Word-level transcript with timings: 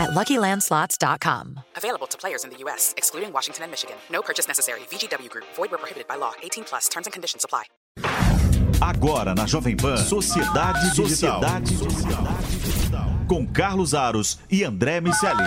at 0.00 0.10
LuckyLandSlots.com. 0.10 1.60
Available 1.76 2.06
to 2.08 2.16
players 2.16 2.44
in 2.44 2.50
the 2.50 2.56
U.S., 2.64 2.94
excluding 2.96 3.32
Washington 3.32 3.64
and 3.64 3.70
Michigan. 3.70 3.96
No 4.10 4.22
purchase 4.22 4.48
necessary. 4.48 4.80
VGW 4.90 5.28
Group. 5.28 5.44
Void 5.54 5.70
where 5.70 5.78
prohibited 5.78 6.08
by 6.08 6.16
law. 6.16 6.32
18 6.42 6.64
plus. 6.64 6.88
Terms 6.88 7.06
and 7.06 7.12
conditions 7.12 7.44
apply. 7.44 7.64
Agora 8.80 9.34
na 9.34 9.46
Jovem 9.46 9.76
Pan, 9.76 9.98
Sociedade, 9.98 10.96
Sociedade 10.96 11.76
Digital. 11.76 12.24
Com 13.28 13.46
Carlos 13.46 13.94
Aros 13.94 14.38
e 14.50 14.64
André 14.64 15.02
Miceli. 15.02 15.44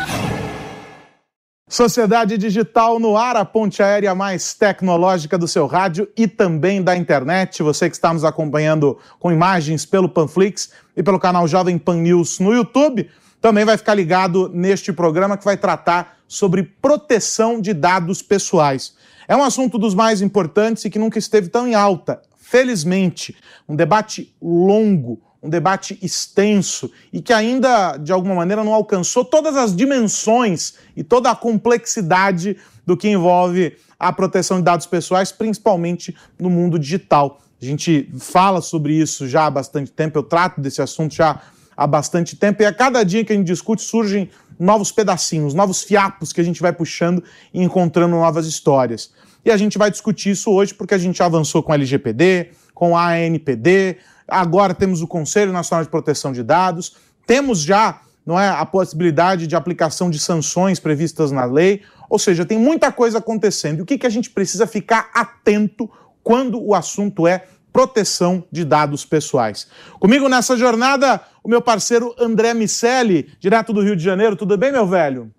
Sociedade 1.67 2.37
Digital 2.37 2.99
no 2.99 3.17
ar, 3.17 3.35
a 3.35 3.43
ponte 3.43 3.81
aérea 3.81 4.13
mais 4.13 4.53
tecnológica 4.53 5.39
do 5.39 5.47
seu 5.47 5.65
rádio 5.65 6.07
e 6.15 6.27
também 6.27 6.83
da 6.83 6.95
internet. 6.95 7.63
Você 7.63 7.89
que 7.89 7.95
está 7.95 8.13
nos 8.13 8.23
acompanhando 8.23 8.99
com 9.19 9.31
imagens 9.31 9.83
pelo 9.83 10.07
Panflix 10.07 10.71
e 10.95 11.01
pelo 11.01 11.19
canal 11.19 11.47
Jovem 11.47 11.79
Pan 11.79 11.95
News 11.95 12.37
no 12.39 12.53
YouTube, 12.53 13.09
também 13.43 13.65
vai 13.65 13.75
ficar 13.75 13.93
ligado 13.93 14.49
neste 14.53 14.93
programa 14.93 15.37
que 15.37 15.43
vai 15.43 15.57
tratar 15.57 16.19
sobre 16.29 16.63
proteção 16.63 17.59
de 17.59 17.73
dados 17.73 18.21
pessoais. 18.21 18.93
É 19.27 19.35
um 19.35 19.43
assunto 19.43 19.77
dos 19.77 19.93
mais 19.93 20.21
importantes 20.21 20.85
e 20.85 20.89
que 20.89 20.97
nunca 20.97 21.19
esteve 21.19 21.49
tão 21.49 21.67
em 21.67 21.75
alta. 21.75 22.21
Felizmente, 22.37 23.35
um 23.67 23.75
debate 23.75 24.33
longo, 24.41 25.21
um 25.41 25.49
debate 25.49 25.99
extenso 26.01 26.89
e 27.11 27.21
que 27.21 27.33
ainda, 27.33 27.97
de 27.97 28.13
alguma 28.13 28.33
maneira, 28.33 28.63
não 28.63 28.73
alcançou 28.73 29.25
todas 29.25 29.57
as 29.57 29.75
dimensões 29.75 30.75
e 30.95 31.03
toda 31.03 31.29
a 31.29 31.35
complexidade 31.35 32.55
do 32.85 32.95
que 32.95 33.09
envolve 33.09 33.75
a 33.99 34.13
proteção 34.13 34.59
de 34.59 34.63
dados 34.63 34.85
pessoais, 34.85 35.33
principalmente 35.33 36.15
no 36.39 36.49
mundo 36.49 36.79
digital. 36.79 37.41
A 37.61 37.65
gente 37.65 38.09
fala 38.17 38.61
sobre 38.61 38.93
isso 38.93 39.27
já 39.27 39.47
há 39.47 39.51
bastante 39.51 39.91
tempo, 39.91 40.17
eu 40.17 40.23
trato 40.23 40.61
desse 40.61 40.81
assunto 40.81 41.13
já 41.13 41.41
há 41.75 41.87
bastante 41.87 42.35
tempo 42.35 42.61
e 42.61 42.65
a 42.65 42.73
cada 42.73 43.03
dia 43.03 43.23
que 43.23 43.33
a 43.33 43.35
gente 43.35 43.47
discute 43.47 43.81
surgem 43.81 44.29
novos 44.59 44.91
pedacinhos, 44.91 45.53
novos 45.53 45.81
fiapos 45.81 46.31
que 46.31 46.39
a 46.39 46.43
gente 46.43 46.61
vai 46.61 46.71
puxando 46.71 47.23
e 47.53 47.61
encontrando 47.61 48.15
novas 48.15 48.45
histórias. 48.45 49.11
E 49.45 49.51
a 49.51 49.57
gente 49.57 49.77
vai 49.77 49.91
discutir 49.91 50.31
isso 50.31 50.51
hoje 50.51 50.73
porque 50.73 50.93
a 50.93 50.97
gente 50.97 51.21
avançou 51.21 51.61
com 51.61 51.71
a 51.71 51.75
LGPD, 51.75 52.51
com 52.73 52.97
a 52.97 53.09
ANPD, 53.09 53.97
agora 54.27 54.73
temos 54.73 55.01
o 55.01 55.07
Conselho 55.07 55.51
Nacional 55.51 55.83
de 55.83 55.89
Proteção 55.89 56.31
de 56.31 56.43
Dados, 56.43 56.95
temos 57.25 57.61
já 57.61 58.01
não 58.25 58.39
é, 58.39 58.47
a 58.47 58.65
possibilidade 58.65 59.47
de 59.47 59.55
aplicação 59.55 60.09
de 60.09 60.17
sanções 60.17 60.79
previstas 60.79 61.31
na 61.31 61.43
lei, 61.43 61.81
ou 62.09 62.17
seja, 62.17 62.45
tem 62.45 62.57
muita 62.57 62.91
coisa 62.91 63.17
acontecendo. 63.17 63.79
E 63.79 63.81
o 63.81 63.85
que, 63.85 63.97
que 63.97 64.07
a 64.07 64.09
gente 64.09 64.29
precisa 64.29 64.65
ficar 64.65 65.09
atento 65.13 65.89
quando 66.23 66.61
o 66.61 66.73
assunto 66.73 67.27
é 67.27 67.45
proteção 67.73 68.45
de 68.51 68.63
dados 68.63 69.03
pessoais. 69.03 69.67
Comigo 69.99 70.29
nessa 70.29 70.55
jornada, 70.55 71.19
o 71.43 71.49
meu 71.49 71.61
parceiro 71.61 72.15
André 72.17 72.53
Miceli, 72.53 73.29
direto 73.39 73.73
do 73.73 73.81
Rio 73.81 73.95
de 73.95 74.03
Janeiro. 74.03 74.35
Tudo 74.35 74.57
bem, 74.57 74.71
meu 74.71 74.87
velho? 74.87 75.29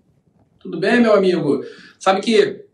Tudo 0.60 0.78
bem, 0.78 1.00
meu 1.00 1.14
amigo. 1.14 1.64
Sabe 1.98 2.20
que 2.20 2.64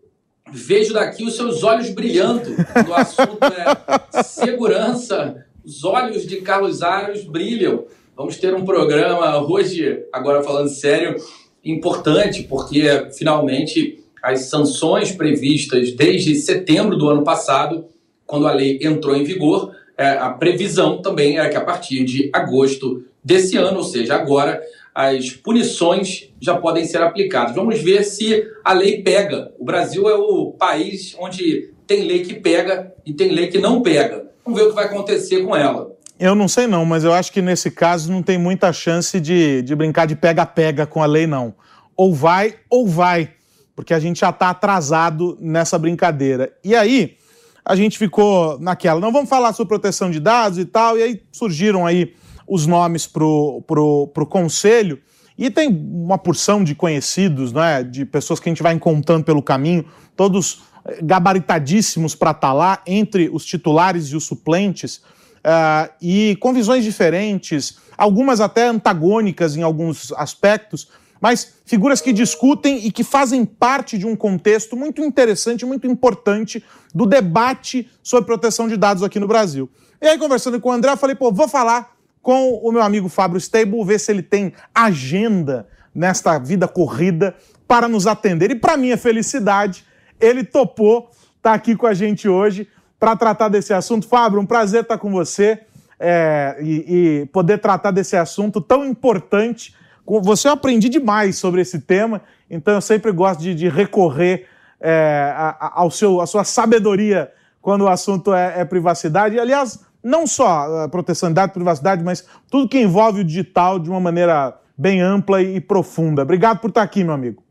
vejo 0.53 0.93
daqui 0.93 1.25
os 1.25 1.37
seus 1.37 1.63
olhos 1.63 1.91
brilhando 1.91 2.51
no 2.87 2.95
assunto 2.95 3.39
é 3.45 4.23
segurança. 4.23 5.47
Os 5.65 5.85
olhos 5.85 6.27
de 6.27 6.41
Carlos 6.41 6.83
Aros 6.83 7.23
brilham. 7.23 7.85
Vamos 8.17 8.37
ter 8.37 8.53
um 8.55 8.65
programa 8.65 9.39
hoje, 9.39 10.05
agora 10.13 10.43
falando 10.43 10.69
sério, 10.69 11.17
importante, 11.65 12.43
porque 12.43 13.09
finalmente 13.17 14.03
as 14.23 14.41
sanções 14.47 15.13
previstas 15.13 15.93
desde 15.93 16.35
setembro 16.35 16.97
do 16.97 17.09
ano 17.09 17.23
passado, 17.23 17.87
quando 18.27 18.47
a 18.47 18.53
lei 18.53 18.79
entrou 18.83 19.17
em 19.17 19.25
vigor, 19.25 19.75
é, 19.97 20.13
a 20.13 20.31
previsão 20.31 21.01
também 21.01 21.39
era 21.39 21.49
que 21.49 21.57
a 21.57 21.65
partir 21.65 22.05
de 22.05 22.31
agosto 22.33 23.05
desse 23.25 23.57
ano, 23.57 23.79
ou 23.79 23.85
seja, 23.85 24.15
agora, 24.15 24.61
as 24.95 25.31
punições 25.31 26.31
já 26.41 26.57
podem 26.57 26.85
ser 26.85 27.03
aplicadas. 27.03 27.55
Vamos 27.55 27.81
ver 27.81 28.05
se 28.05 28.45
a 28.65 28.73
lei 28.73 29.03
pega. 29.03 29.53
O 29.59 29.65
Brasil 29.65 30.09
é 30.09 30.15
o 30.15 30.53
país 30.53 31.15
onde 31.19 31.73
tem 31.87 32.05
lei 32.05 32.23
que 32.23 32.35
pega 32.35 32.93
e 33.05 33.13
tem 33.13 33.31
lei 33.31 33.49
que 33.49 33.59
não 33.59 33.83
pega. 33.83 34.27
Vamos 34.45 34.61
ver 34.61 34.67
o 34.67 34.71
que 34.71 34.75
vai 34.75 34.87
acontecer 34.87 35.45
com 35.45 35.55
ela. 35.55 35.91
Eu 36.19 36.35
não 36.35 36.49
sei 36.49 36.67
não, 36.67 36.85
mas 36.85 37.03
eu 37.03 37.13
acho 37.13 37.33
que 37.33 37.41
nesse 37.41 37.71
caso 37.71 38.13
não 38.13 38.23
tem 38.23 38.37
muita 38.37 38.73
chance 38.73 39.19
de, 39.19 39.63
de 39.63 39.75
brincar 39.75 40.07
de 40.07 40.15
pega-pega 40.15 40.87
com 40.87 41.03
a 41.03 41.07
lei, 41.07 41.27
não. 41.27 41.55
Ou 41.97 42.15
vai, 42.15 42.57
ou 42.69 42.87
vai, 42.87 43.31
porque 43.75 43.95
a 43.95 43.99
gente 43.99 44.21
já 44.21 44.29
está 44.29 44.51
atrasado 44.51 45.39
nessa 45.41 45.79
brincadeira. 45.79 46.53
E 46.63 46.75
aí, 46.75 47.17
a 47.65 47.75
gente 47.75 47.97
ficou 47.97 48.59
naquela, 48.59 49.01
não 49.01 49.13
vamos 49.13 49.31
falar 49.31 49.53
sobre 49.53 49.69
proteção 49.69 50.11
de 50.11 50.21
dados 50.21 50.59
e 50.59 50.65
tal, 50.65 50.99
e 50.99 51.03
aí 51.03 51.23
surgiram 51.33 51.87
aí 51.87 52.13
os 52.51 52.67
nomes 52.67 53.07
pro, 53.07 53.63
pro 53.63 54.27
conselho, 54.27 55.01
e 55.39 55.49
tem 55.49 55.69
uma 55.69 56.19
porção 56.19 56.63
de 56.63 56.75
conhecidos, 56.75 57.55
é, 57.55 57.83
de 57.83 58.05
pessoas 58.05 58.41
que 58.41 58.49
a 58.49 58.53
gente 58.53 58.63
vai 58.63 58.75
encontrando 58.75 59.25
pelo 59.25 59.43
caminho, 59.43 59.87
todos 60.15 60.63
gabaritadíssimos 61.03 62.15
para 62.15 62.33
estar 62.33 62.49
tá 62.49 62.53
lá, 62.53 62.83
entre 62.87 63.31
os 63.33 63.45
titulares 63.45 64.09
e 64.09 64.17
os 64.17 64.25
suplentes, 64.25 64.97
uh, 64.97 65.91
e 66.03 66.37
com 66.41 66.53
visões 66.53 66.85
diferentes, 66.85 67.79
algumas 67.97 68.41
até 68.41 68.67
antagônicas 68.67 69.57
em 69.57 69.63
alguns 69.63 70.13
aspectos, 70.13 70.89
mas 71.21 71.55
figuras 71.65 72.01
que 72.01 72.13
discutem 72.13 72.87
e 72.87 72.91
que 72.91 73.05
fazem 73.05 73.45
parte 73.45 73.97
de 73.97 74.07
um 74.07 74.17
contexto 74.17 74.77
muito 74.77 75.03
interessante, 75.03 75.65
muito 75.65 75.87
importante 75.87 76.65
do 76.95 77.07
debate 77.07 77.89
sobre 78.03 78.27
proteção 78.27 78.67
de 78.67 78.77
dados 78.77 79.03
aqui 79.03 79.21
no 79.21 79.29
Brasil. 79.29 79.71
E 80.01 80.07
aí, 80.07 80.19
conversando 80.19 80.59
com 80.59 80.71
o 80.71 80.73
André, 80.73 80.91
eu 80.93 80.97
falei, 80.97 81.15
pô, 81.15 81.31
vou 81.31 81.47
falar 81.47 82.00
com 82.23 82.55
o 82.55 82.71
meu 82.71 82.83
amigo 82.83 83.09
Fábio 83.09 83.39
Stable, 83.39 83.85
ver 83.85 83.99
se 83.99 84.13
ele 84.13 84.23
tem 84.23 84.53
agenda 84.75 85.67
nesta 85.95 86.39
vida 86.39 86.69
corrida 86.69 87.35
para 87.67 87.89
nos 87.89 88.07
atender. 88.07 88.51
E 88.51 88.55
para 88.55 88.77
minha 88.77 88.97
felicidade, 88.97 89.85
ele 90.21 90.45
topou 90.45 91.11
estar 91.37 91.51
tá 91.51 91.53
aqui 91.53 91.75
com 91.75 91.87
a 91.87 91.95
gente 91.95 92.29
hoje 92.29 92.69
para 92.99 93.17
tratar 93.17 93.49
desse 93.49 93.73
assunto. 93.73 94.07
Fábio, 94.07 94.41
um 94.41 94.47
prazer 94.47 94.83
estar 94.83 94.99
com 94.99 95.11
você 95.11 95.61
é, 95.99 96.57
e, 96.61 97.21
e, 97.23 97.27
poder 97.27 97.59
tratar 97.59 97.91
desse 97.91 98.17
assunto 98.17 98.61
tão 98.61 98.85
importante. 98.85 99.75
Você 100.07 100.49
eu 100.49 100.53
aprendi 100.53 100.89
demais 100.89 101.37
sobre 101.37 101.61
esse 101.61 101.81
tema, 101.81 102.23
então 102.51 102.75
eu 102.75 102.81
sempre 102.81 103.13
gosto 103.13 103.41
de, 103.41 103.55
de 103.55 103.69
recorrer 103.69 104.47
é, 104.81 105.33
ao 105.61 105.91
seu, 105.91 106.21
à 106.21 106.27
sua 106.27 106.43
sabedoria 106.43 107.31
quando 107.61 107.83
o 107.83 107.89
assunto 107.89 108.35
é, 108.35 108.61
é 108.61 108.65
privacidade. 108.65 109.37
E, 109.37 109.41
aliás, 109.41 109.81
não 110.03 110.27
só 110.27 110.89
proteção 110.89 111.29
de 111.29 111.35
dados, 111.35 111.55
privacidade, 111.55 112.03
mas 112.03 112.25
tudo 112.51 112.69
que 112.69 112.79
envolve 112.79 113.21
o 113.21 113.25
digital 113.25 113.79
de 113.79 113.91
uma 113.91 114.01
maneira 114.01 114.57
bem 114.77 115.01
ampla 115.01 115.43
e 115.43 115.61
profunda. 115.61 116.23
Obrigado 116.23 116.59
por 116.59 116.69
estar 116.69 116.83
aqui, 116.83 117.05
meu 117.05 117.13
amigo. 117.13 117.43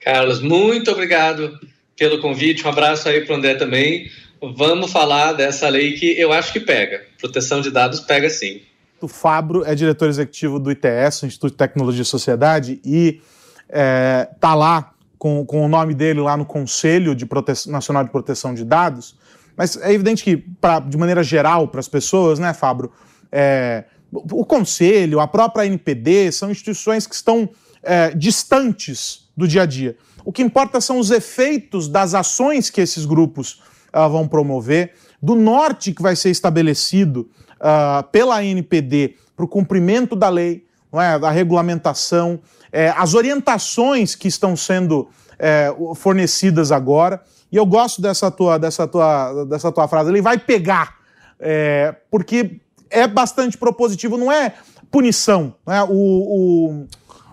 Carlos, 0.00 0.40
muito 0.40 0.90
obrigado 0.90 1.58
pelo 1.96 2.20
convite. 2.20 2.66
Um 2.66 2.68
abraço 2.68 3.08
aí 3.08 3.24
para 3.24 3.34
o 3.34 3.38
André 3.38 3.54
também. 3.54 4.10
Vamos 4.56 4.92
falar 4.92 5.32
dessa 5.32 5.68
lei 5.68 5.92
que 5.92 6.20
eu 6.20 6.32
acho 6.32 6.52
que 6.52 6.60
pega. 6.60 7.02
Proteção 7.18 7.62
de 7.62 7.70
dados 7.70 8.00
pega 8.00 8.28
sim. 8.28 8.60
O 9.00 9.08
Fabro 9.08 9.64
é 9.64 9.74
diretor 9.74 10.08
executivo 10.08 10.58
do 10.58 10.70
ITS, 10.70 11.22
Instituto 11.24 11.52
de 11.52 11.56
Tecnologia 11.56 12.02
e 12.02 12.06
Sociedade, 12.06 12.80
e 12.84 13.20
está 13.66 13.70
é, 13.70 14.28
tá 14.38 14.54
lá 14.54 14.92
com, 15.18 15.44
com, 15.44 15.64
o 15.64 15.68
nome 15.68 15.94
dele 15.94 16.20
lá 16.20 16.36
no 16.36 16.44
Conselho 16.44 17.14
de 17.14 17.24
Prote... 17.24 17.68
Nacional 17.68 18.04
de 18.04 18.10
Proteção 18.10 18.54
de 18.54 18.64
Dados. 18.64 19.16
Mas 19.56 19.76
é 19.76 19.92
evidente 19.92 20.24
que, 20.24 20.36
pra, 20.36 20.80
de 20.80 20.96
maneira 20.96 21.22
geral, 21.22 21.68
para 21.68 21.80
as 21.80 21.88
pessoas, 21.88 22.38
né, 22.38 22.52
Fabro, 22.52 22.92
é, 23.30 23.84
o 24.12 24.44
Conselho, 24.44 25.20
a 25.20 25.26
própria 25.26 25.66
NPD, 25.66 26.32
são 26.32 26.50
instituições 26.50 27.06
que 27.06 27.14
estão 27.14 27.48
é, 27.82 28.10
distantes 28.10 29.28
do 29.36 29.46
dia 29.46 29.62
a 29.62 29.66
dia. 29.66 29.96
O 30.24 30.32
que 30.32 30.42
importa 30.42 30.80
são 30.80 30.98
os 30.98 31.10
efeitos 31.10 31.88
das 31.88 32.14
ações 32.14 32.70
que 32.70 32.80
esses 32.80 33.04
grupos 33.04 33.60
uh, 33.92 34.08
vão 34.08 34.26
promover, 34.26 34.94
do 35.22 35.34
norte 35.34 35.92
que 35.92 36.02
vai 36.02 36.16
ser 36.16 36.30
estabelecido 36.30 37.28
uh, 37.60 38.02
pela 38.10 38.42
NPD 38.42 39.16
para 39.36 39.44
o 39.44 39.48
cumprimento 39.48 40.16
da 40.16 40.28
lei, 40.28 40.66
não 40.92 41.00
é? 41.00 41.18
da 41.18 41.30
regulamentação, 41.30 42.40
é, 42.72 42.88
as 42.96 43.14
orientações 43.14 44.14
que 44.14 44.28
estão 44.28 44.56
sendo 44.56 45.08
é, 45.38 45.74
fornecidas 45.96 46.72
agora. 46.72 47.22
E 47.50 47.56
eu 47.56 47.66
gosto 47.66 48.02
dessa 48.02 48.30
tua, 48.30 48.58
dessa 48.58 48.86
tua, 48.86 49.44
dessa 49.44 49.70
tua 49.70 49.86
frase. 49.86 50.10
Ele 50.10 50.22
vai 50.22 50.38
pegar, 50.38 50.96
é, 51.38 51.94
porque 52.10 52.60
é 52.90 53.06
bastante 53.06 53.56
propositivo, 53.56 54.16
não 54.16 54.30
é 54.30 54.54
punição. 54.90 55.54
Não 55.66 55.74
é? 55.74 55.82
O, 55.84 55.88
o, 55.90 56.86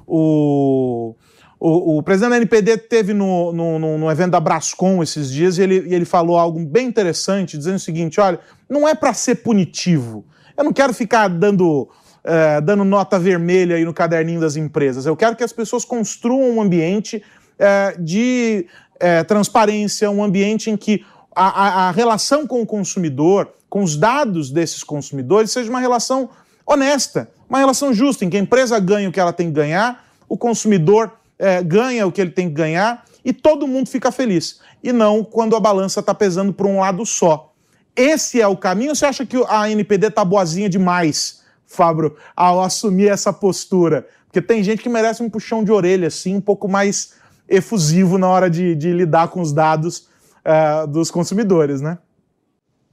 o, 0.07 1.15
O, 1.63 1.99
o 1.99 2.03
presidente 2.03 2.31
da 2.31 2.37
NPD 2.37 2.77
teve 2.77 3.13
no, 3.13 3.53
no, 3.53 3.77
no, 3.77 3.97
no, 3.99 4.09
evento 4.09 4.31
da 4.31 4.39
Brascom 4.39 5.03
esses 5.03 5.31
dias 5.31 5.59
e 5.59 5.61
ele, 5.61 5.89
e 5.89 5.93
ele 5.93 6.05
falou 6.05 6.39
algo 6.39 6.59
bem 6.65 6.87
interessante, 6.87 7.55
dizendo 7.55 7.75
o 7.75 7.79
seguinte: 7.79 8.19
olha, 8.19 8.39
não 8.67 8.87
é 8.87 8.95
para 8.95 9.13
ser 9.13 9.35
punitivo. 9.35 10.25
Eu 10.57 10.63
não 10.63 10.73
quero 10.73 10.91
ficar 10.91 11.27
dando, 11.27 11.87
é, 12.23 12.59
dando 12.61 12.83
nota 12.83 13.19
vermelha 13.19 13.75
aí 13.75 13.85
no 13.85 13.93
caderninho 13.93 14.39
das 14.39 14.55
empresas. 14.55 15.05
Eu 15.05 15.15
quero 15.15 15.35
que 15.35 15.43
as 15.43 15.53
pessoas 15.53 15.85
construam 15.85 16.57
um 16.57 16.61
ambiente 16.61 17.23
é, 17.61 17.95
de 17.99 18.65
é, 18.99 19.23
transparência, 19.23 20.09
um 20.09 20.23
ambiente 20.23 20.71
em 20.71 20.75
que 20.75 21.05
a, 21.35 21.45
a, 21.45 21.87
a 21.87 21.91
relação 21.91 22.47
com 22.47 22.61
o 22.61 22.65
consumidor, 22.65 23.53
com 23.69 23.83
os 23.83 23.95
dados 23.95 24.49
desses 24.49 24.83
consumidores, 24.83 25.51
seja 25.51 25.69
uma 25.69 25.79
relação 25.79 26.29
honesta, 26.65 27.29
uma 27.47 27.59
relação 27.59 27.93
justa, 27.93 28.25
em 28.25 28.29
que 28.29 28.37
a 28.37 28.39
empresa 28.39 28.79
ganha 28.79 29.07
o 29.07 29.11
que 29.11 29.19
ela 29.19 29.31
tem 29.31 29.47
que 29.47 29.53
ganhar, 29.53 30.05
o 30.27 30.35
consumidor 30.35 31.11
é, 31.37 31.61
ganha 31.61 32.07
o 32.07 32.11
que 32.11 32.19
ele 32.19 32.31
tem 32.31 32.47
que 32.47 32.55
ganhar 32.55 33.05
e 33.23 33.31
todo 33.31 33.67
mundo 33.67 33.87
fica 33.87 34.11
feliz. 34.11 34.59
E 34.83 34.91
não 34.91 35.23
quando 35.23 35.55
a 35.55 35.59
balança 35.59 35.99
está 35.99 36.15
pesando 36.15 36.51
para 36.51 36.65
um 36.65 36.79
lado 36.79 37.05
só. 37.05 37.53
Esse 37.95 38.41
é 38.41 38.47
o 38.47 38.57
caminho? 38.57 38.95
Você 38.95 39.05
acha 39.05 39.25
que 39.25 39.37
a 39.47 39.69
NPD 39.69 40.07
está 40.07 40.25
boazinha 40.25 40.69
demais, 40.69 41.41
Fabro, 41.67 42.17
ao 42.35 42.63
assumir 42.63 43.09
essa 43.09 43.31
postura? 43.31 44.07
Porque 44.25 44.41
tem 44.41 44.63
gente 44.63 44.81
que 44.81 44.89
merece 44.89 45.21
um 45.21 45.29
puxão 45.29 45.63
de 45.63 45.71
orelha, 45.71 46.07
assim, 46.07 46.35
um 46.35 46.41
pouco 46.41 46.67
mais 46.67 47.13
efusivo 47.51 48.17
na 48.17 48.27
hora 48.27 48.49
de, 48.49 48.73
de 48.75 48.91
lidar 48.91 49.27
com 49.27 49.41
os 49.41 49.53
dados 49.53 50.07
uh, 50.45 50.87
dos 50.87 51.11
consumidores, 51.11 51.81
né? 51.81 51.97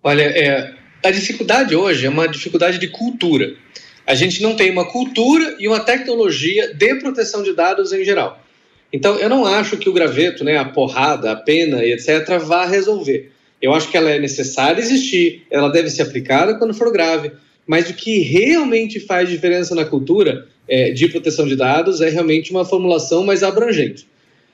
Olha, 0.03 0.23
é, 0.23 0.75
a 1.05 1.11
dificuldade 1.11 1.75
hoje 1.75 2.07
é 2.07 2.11
uma 2.11 2.29
dificuldade 2.29 2.79
de 2.79 2.89
cultura 2.89 3.55
a 4.09 4.15
gente 4.15 4.41
não 4.41 4.57
tem 4.57 4.71
uma 4.71 4.87
cultura 4.87 5.55
e 5.59 5.69
uma 5.69 5.81
tecnologia 5.81 6.73
de 6.73 6.95
proteção 6.95 7.43
de 7.43 7.53
dados 7.53 7.93
em 7.93 8.03
geral. 8.03 8.43
Então, 8.91 9.17
eu 9.17 9.29
não 9.29 9.45
acho 9.45 9.77
que 9.77 9.87
o 9.87 9.93
graveto, 9.93 10.43
né, 10.43 10.57
a 10.57 10.65
porrada, 10.65 11.31
a 11.31 11.37
pena 11.37 11.85
e 11.85 11.93
etc., 11.93 12.39
vá 12.39 12.65
resolver. 12.65 13.31
Eu 13.61 13.75
acho 13.75 13.91
que 13.91 13.99
ela 13.99 14.09
é 14.09 14.19
necessária 14.19 14.81
existir, 14.81 15.43
ela 15.51 15.69
deve 15.69 15.91
ser 15.91 16.01
aplicada 16.01 16.55
quando 16.55 16.73
for 16.73 16.91
grave, 16.91 17.33
mas 17.67 17.91
o 17.91 17.93
que 17.93 18.21
realmente 18.21 18.99
faz 18.99 19.29
diferença 19.29 19.75
na 19.75 19.85
cultura 19.85 20.47
é, 20.67 20.91
de 20.91 21.07
proteção 21.09 21.47
de 21.47 21.55
dados 21.55 22.01
é 22.01 22.09
realmente 22.09 22.51
uma 22.51 22.65
formulação 22.65 23.27
mais 23.27 23.43
abrangente. 23.43 24.09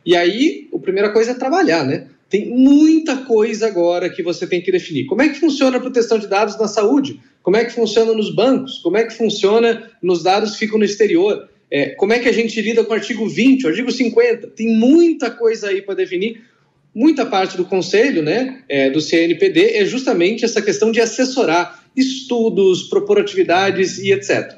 E 0.05 0.17
aí, 0.17 0.69
a 0.75 0.79
primeira 0.79 1.11
coisa 1.11 1.31
é 1.31 1.35
trabalhar, 1.35 1.85
né? 1.85 2.07
Tem 2.29 2.49
muita 2.49 3.19
coisa 3.19 3.67
agora 3.67 4.11
que 4.11 4.23
você 4.23 4.47
tem 4.47 4.61
que 4.61 4.73
definir. 4.73 5.07
Como 5.07 5.23
é 5.23 5.29
que 5.29 5.39
funciona 5.39 5.77
a 5.77 5.81
proteção 5.81 6.19
de 6.19 6.27
dados 6.27 6.59
na 6.59 6.67
saúde? 6.67 7.21
Como 7.43 7.57
é 7.57 7.65
que 7.65 7.73
funciona 7.73 8.13
nos 8.13 8.35
bancos? 8.35 8.79
Como 8.79 8.97
é 8.97 9.05
que 9.05 9.15
funciona 9.15 9.91
nos 10.03 10.23
dados 10.23 10.53
que 10.53 10.59
ficam 10.59 10.79
no 10.79 10.85
exterior? 10.85 11.49
É, 11.71 11.91
como 11.91 12.13
é 12.13 12.19
que 12.19 12.29
a 12.29 12.33
gente 12.33 12.61
lida 12.61 12.85
com 12.85 12.93
o 12.93 12.97
artigo 12.97 13.29
20, 13.29 13.65
o 13.65 13.69
artigo 13.69 13.91
50? 13.91 14.49
Tem 14.49 14.69
muita 14.69 15.31
coisa 15.31 15.69
aí 15.69 15.83
para 15.83 15.95
definir. 15.95 16.43
Muita 16.95 17.27
parte 17.27 17.57
do 17.57 17.65
conselho 17.65 18.23
né, 18.23 18.63
é, 18.69 18.89
do 18.89 19.01
CNPD 19.01 19.77
é 19.77 19.85
justamente 19.85 20.45
essa 20.45 20.63
questão 20.63 20.93
de 20.93 21.01
assessorar 21.01 21.85
estudos, 21.97 22.85
propor 22.85 23.19
atividades 23.19 23.99
e 23.99 24.13
etc. 24.13 24.55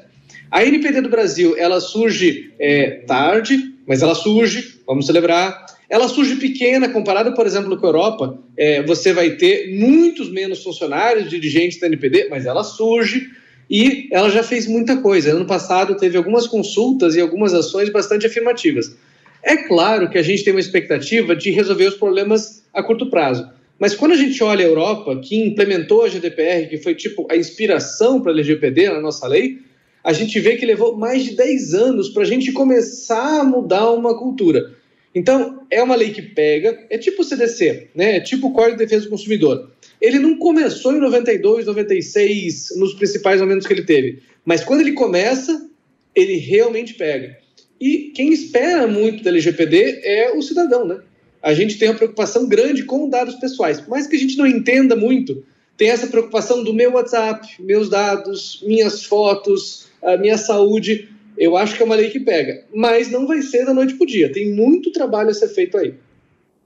A 0.51 0.63
NPD 0.63 1.01
do 1.01 1.09
Brasil, 1.09 1.55
ela 1.57 1.79
surge 1.79 2.53
é, 2.59 3.01
tarde, 3.07 3.73
mas 3.87 4.01
ela 4.01 4.13
surge, 4.13 4.81
vamos 4.85 5.05
celebrar. 5.05 5.65
Ela 5.89 6.09
surge 6.09 6.35
pequena, 6.35 6.89
comparada, 6.89 7.31
por 7.31 7.47
exemplo, 7.47 7.77
com 7.77 7.85
a 7.85 7.89
Europa. 7.89 8.37
É, 8.57 8.83
você 8.83 9.13
vai 9.13 9.31
ter 9.31 9.73
muitos 9.79 10.29
menos 10.29 10.61
funcionários, 10.61 11.29
dirigentes 11.29 11.79
da 11.79 11.87
NPD, 11.87 12.27
mas 12.29 12.45
ela 12.45 12.65
surge 12.65 13.29
e 13.69 14.09
ela 14.11 14.29
já 14.29 14.43
fez 14.43 14.67
muita 14.67 14.97
coisa. 14.97 15.31
Ano 15.31 15.45
passado 15.45 15.95
teve 15.95 16.17
algumas 16.17 16.45
consultas 16.45 17.15
e 17.15 17.21
algumas 17.21 17.53
ações 17.53 17.89
bastante 17.89 18.27
afirmativas. 18.27 18.93
É 19.41 19.55
claro 19.55 20.09
que 20.09 20.17
a 20.17 20.23
gente 20.23 20.43
tem 20.43 20.53
uma 20.53 20.59
expectativa 20.59 21.33
de 21.33 21.49
resolver 21.51 21.85
os 21.85 21.95
problemas 21.95 22.65
a 22.73 22.83
curto 22.83 23.09
prazo. 23.09 23.49
Mas 23.79 23.95
quando 23.95 24.13
a 24.13 24.17
gente 24.17 24.43
olha 24.43 24.65
a 24.65 24.67
Europa, 24.67 25.15
que 25.21 25.41
implementou 25.41 26.03
a 26.03 26.09
GDPR, 26.09 26.67
que 26.67 26.77
foi 26.77 26.95
tipo 26.95 27.25
a 27.31 27.37
inspiração 27.37 28.19
para 28.19 28.31
a 28.31 28.33
LGPD 28.33 28.89
na 28.89 28.99
nossa 28.99 29.27
lei, 29.27 29.59
a 30.07 30.13
gente 30.13 30.39
vê 30.39 30.55
que 30.55 30.65
levou 30.65 30.95
mais 30.95 31.25
de 31.25 31.35
10 31.35 31.73
anos 31.73 32.07
para 32.07 32.23
a 32.23 32.25
gente 32.25 32.53
começar 32.53 33.41
a 33.41 33.43
mudar 33.43 33.91
uma 33.91 34.17
cultura. 34.17 34.73
Então, 35.13 35.65
é 35.69 35.83
uma 35.83 35.97
lei 35.97 36.11
que 36.11 36.21
pega, 36.21 36.79
é 36.89 36.97
tipo 36.97 37.23
o 37.23 37.25
CDC, 37.25 37.89
né? 37.93 38.15
é 38.15 38.21
tipo 38.21 38.47
o 38.47 38.53
Código 38.53 38.77
de 38.77 38.85
Defesa 38.85 39.03
do 39.03 39.09
Consumidor. 39.09 39.69
Ele 39.99 40.17
não 40.17 40.37
começou 40.37 40.93
em 40.93 40.99
92, 41.01 41.65
96, 41.65 42.77
nos 42.77 42.93
principais 42.93 43.41
momentos 43.41 43.67
que 43.67 43.73
ele 43.73 43.83
teve, 43.83 44.19
mas 44.45 44.63
quando 44.63 44.79
ele 44.79 44.93
começa, 44.93 45.69
ele 46.15 46.37
realmente 46.37 46.93
pega. 46.93 47.37
E 47.77 48.13
quem 48.15 48.31
espera 48.31 48.87
muito 48.87 49.21
da 49.21 49.29
LGPD 49.29 49.99
é 50.05 50.31
o 50.31 50.41
cidadão, 50.41 50.87
né? 50.87 51.01
A 51.43 51.53
gente 51.53 51.77
tem 51.77 51.89
uma 51.89 51.97
preocupação 51.97 52.47
grande 52.47 52.85
com 52.85 53.09
dados 53.09 53.35
pessoais, 53.35 53.83
mas 53.89 54.07
que 54.07 54.15
a 54.15 54.19
gente 54.19 54.37
não 54.37 54.47
entenda 54.47 54.95
muito, 54.95 55.43
tem 55.75 55.89
essa 55.89 56.07
preocupação 56.07 56.63
do 56.63 56.73
meu 56.73 56.93
WhatsApp, 56.93 57.45
meus 57.59 57.89
dados, 57.89 58.63
minhas 58.65 59.03
fotos, 59.03 59.86
a 60.07 60.17
minha 60.17 60.37
saúde 60.37 61.09
eu 61.37 61.55
acho 61.55 61.75
que 61.75 61.83
é 61.83 61.85
uma 61.85 61.95
lei 61.95 62.09
que 62.09 62.19
pega. 62.19 62.65
Mas 62.73 63.11
não 63.11 63.27
vai 63.27 63.41
ser 63.41 63.65
da 63.65 63.73
noite 63.73 63.93
para 63.93 64.03
o 64.03 64.07
dia. 64.07 64.31
Tem 64.31 64.51
muito 64.51 64.91
trabalho 64.91 65.29
a 65.29 65.33
ser 65.33 65.49
feito 65.49 65.77
aí. 65.77 65.93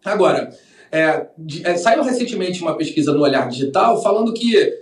Agora, 0.04 0.50
é, 0.92 1.28
é, 1.64 1.76
saiu 1.76 2.04
recentemente 2.04 2.62
uma 2.62 2.78
pesquisa 2.78 3.14
no 3.14 3.22
Olhar 3.22 3.50
Digital 3.50 4.02
falando 4.02 4.34
que 4.34 4.74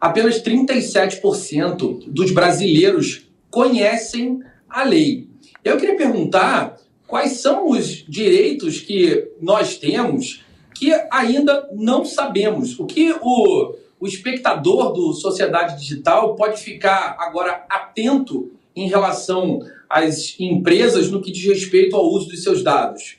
apenas 0.00 0.40
37% 0.42 2.04
dos 2.06 2.30
brasileiros 2.30 3.26
conhecem 3.50 4.40
a 4.68 4.84
lei. 4.84 5.28
Eu 5.64 5.76
queria 5.76 5.96
perguntar 5.96 6.76
quais 7.06 7.32
são 7.32 7.68
os 7.68 8.04
direitos 8.08 8.80
que 8.80 9.28
nós 9.40 9.76
temos 9.76 10.44
que 10.74 10.92
ainda 11.10 11.68
não 11.72 12.04
sabemos. 12.04 12.78
O 12.78 12.86
que 12.86 13.14
o, 13.20 13.74
o 14.02 14.06
espectador 14.08 14.92
do 14.92 15.12
Sociedade 15.12 15.78
Digital 15.78 16.34
pode 16.34 16.60
ficar 16.60 17.14
agora 17.20 17.64
atento 17.70 18.50
em 18.74 18.88
relação 18.88 19.60
às 19.88 20.34
empresas 20.40 21.08
no 21.08 21.22
que 21.22 21.30
diz 21.30 21.46
respeito 21.46 21.94
ao 21.94 22.10
uso 22.10 22.28
dos 22.28 22.42
seus 22.42 22.64
dados? 22.64 23.18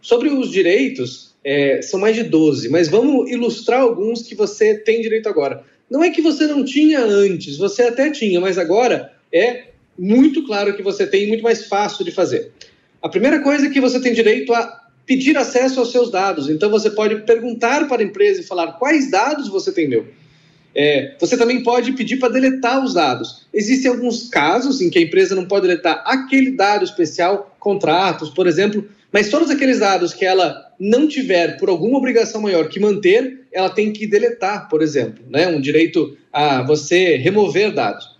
Sobre 0.00 0.28
os 0.28 0.48
direitos, 0.48 1.34
é, 1.42 1.82
são 1.82 1.98
mais 1.98 2.14
de 2.14 2.22
12, 2.22 2.68
mas 2.68 2.88
vamos 2.88 3.28
ilustrar 3.28 3.80
alguns 3.80 4.22
que 4.22 4.36
você 4.36 4.78
tem 4.78 5.00
direito 5.00 5.28
agora. 5.28 5.64
Não 5.90 6.04
é 6.04 6.10
que 6.10 6.22
você 6.22 6.46
não 6.46 6.64
tinha 6.64 7.00
antes, 7.00 7.56
você 7.56 7.82
até 7.82 8.08
tinha, 8.08 8.40
mas 8.40 8.58
agora 8.58 9.12
é 9.32 9.70
muito 9.98 10.46
claro 10.46 10.76
que 10.76 10.84
você 10.84 11.04
tem 11.04 11.26
muito 11.26 11.42
mais 11.42 11.66
fácil 11.66 12.04
de 12.04 12.12
fazer. 12.12 12.52
A 13.02 13.08
primeira 13.08 13.42
coisa 13.42 13.66
é 13.66 13.70
que 13.70 13.80
você 13.80 13.98
tem 13.98 14.12
direito 14.12 14.54
a 14.54 14.85
pedir 15.06 15.36
acesso 15.36 15.78
aos 15.80 15.92
seus 15.92 16.10
dados. 16.10 16.50
Então 16.50 16.68
você 16.68 16.90
pode 16.90 17.22
perguntar 17.22 17.86
para 17.88 18.02
a 18.02 18.04
empresa 18.04 18.40
e 18.40 18.44
falar 18.44 18.72
quais 18.72 19.10
dados 19.10 19.48
você 19.48 19.72
tem 19.72 19.88
meu. 19.88 20.06
É, 20.74 21.14
você 21.18 21.38
também 21.38 21.62
pode 21.62 21.92
pedir 21.92 22.16
para 22.16 22.32
deletar 22.32 22.84
os 22.84 22.92
dados. 22.92 23.46
Existem 23.54 23.90
alguns 23.90 24.28
casos 24.28 24.82
em 24.82 24.90
que 24.90 24.98
a 24.98 25.02
empresa 25.02 25.34
não 25.34 25.46
pode 25.46 25.66
deletar 25.66 26.02
aquele 26.04 26.50
dado 26.50 26.84
especial, 26.84 27.56
contratos, 27.58 28.28
por 28.28 28.46
exemplo, 28.46 28.86
mas 29.10 29.30
todos 29.30 29.48
aqueles 29.48 29.78
dados 29.78 30.12
que 30.12 30.26
ela 30.26 30.70
não 30.78 31.08
tiver 31.08 31.56
por 31.56 31.70
alguma 31.70 31.96
obrigação 31.96 32.42
maior 32.42 32.68
que 32.68 32.78
manter, 32.78 33.46
ela 33.50 33.70
tem 33.70 33.90
que 33.90 34.06
deletar, 34.06 34.68
por 34.68 34.82
exemplo, 34.82 35.24
né? 35.30 35.48
um 35.48 35.60
direito 35.60 36.14
a 36.30 36.62
você 36.62 37.16
remover 37.16 37.72
dados. 37.72 38.15